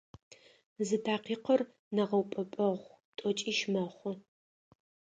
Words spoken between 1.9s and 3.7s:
нэгъэупӏэпӏэгъу тӏокӏищ